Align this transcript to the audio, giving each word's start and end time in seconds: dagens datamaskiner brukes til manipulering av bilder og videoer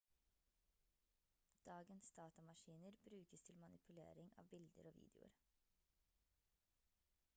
dagens 1.67 2.09
datamaskiner 2.19 2.91
brukes 3.09 3.45
til 3.49 3.59
manipulering 3.65 4.33
av 4.45 4.49
bilder 4.55 4.91
og 4.93 4.97
videoer 4.97 5.41